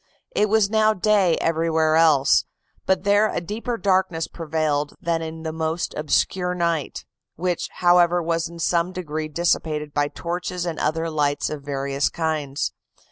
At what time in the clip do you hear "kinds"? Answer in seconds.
12.09-12.73